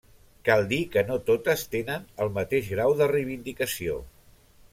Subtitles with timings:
[0.47, 4.01] Cal dir que no totes tenen el mateix grau de reivindicació.